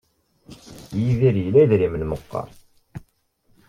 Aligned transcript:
Yidir 0.99 1.35
ila 1.45 1.59
idrimen 1.63 2.03
meqqar? 2.11 2.49